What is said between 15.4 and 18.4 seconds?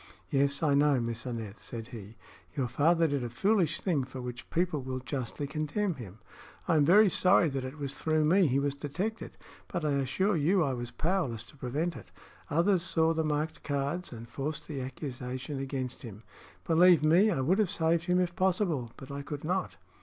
against him. Believe me, I would have saved him if